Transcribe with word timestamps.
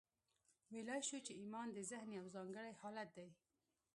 ویلای 0.73 1.01
شو 1.07 1.17
چې 1.25 1.31
ایمان 1.41 1.67
د 1.73 1.77
ذهن 1.91 2.09
یو 2.19 2.25
ځانګړی 2.35 2.71
حالت 2.81 3.09
دی 3.17 3.29